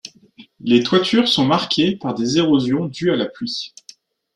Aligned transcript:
Les 0.61 0.81
toitures 0.81 1.27
sont 1.27 1.45
marquées 1.45 1.95
par 1.95 2.15
des 2.15 2.39
érosions 2.39 2.85
dues 2.87 3.11
à 3.11 3.15
la 3.15 3.27
pluie. 3.27 3.75